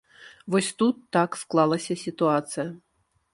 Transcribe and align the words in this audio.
Вось 0.53 0.69
тут 0.81 0.95
так 1.17 1.37
склалася 1.41 1.99
сітуацыя. 2.05 2.67